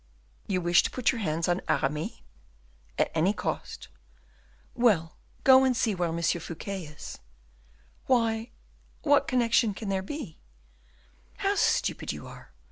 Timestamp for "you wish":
0.47-0.81